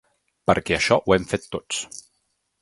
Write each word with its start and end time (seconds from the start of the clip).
Perquè 0.51 0.75
això 0.77 0.97
ho 1.11 1.15
hem 1.17 1.27
fet 1.35 1.47
tots. 1.57 1.85